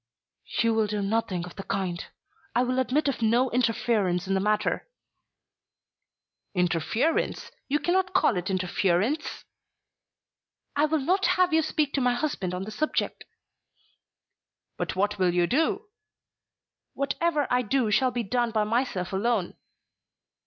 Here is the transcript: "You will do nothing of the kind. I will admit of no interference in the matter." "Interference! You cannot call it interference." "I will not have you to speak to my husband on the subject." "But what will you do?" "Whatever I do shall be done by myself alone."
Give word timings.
"You 0.63 0.73
will 0.73 0.87
do 0.87 1.03
nothing 1.03 1.45
of 1.45 1.55
the 1.57 1.61
kind. 1.63 2.03
I 2.55 2.63
will 2.63 2.79
admit 2.79 3.07
of 3.07 3.21
no 3.21 3.51
interference 3.51 4.27
in 4.27 4.33
the 4.33 4.39
matter." 4.39 4.87
"Interference! 6.55 7.51
You 7.67 7.77
cannot 7.77 8.15
call 8.15 8.35
it 8.35 8.49
interference." 8.49 9.45
"I 10.75 10.85
will 10.85 10.97
not 11.01 11.27
have 11.37 11.53
you 11.53 11.61
to 11.61 11.67
speak 11.67 11.93
to 11.93 12.01
my 12.01 12.15
husband 12.15 12.55
on 12.55 12.63
the 12.63 12.71
subject." 12.71 13.25
"But 14.75 14.95
what 14.95 15.19
will 15.19 15.35
you 15.35 15.45
do?" 15.45 15.89
"Whatever 16.95 17.45
I 17.51 17.61
do 17.61 17.91
shall 17.91 18.09
be 18.09 18.23
done 18.23 18.49
by 18.49 18.63
myself 18.63 19.13
alone." 19.13 19.53